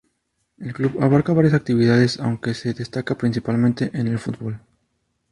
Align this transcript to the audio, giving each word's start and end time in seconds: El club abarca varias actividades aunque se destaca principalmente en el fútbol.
El 0.57 0.73
club 0.73 0.99
abarca 0.99 1.31
varias 1.31 1.53
actividades 1.53 2.19
aunque 2.19 2.55
se 2.55 2.73
destaca 2.73 3.19
principalmente 3.19 3.91
en 3.93 4.07
el 4.07 4.17
fútbol. 4.17 4.59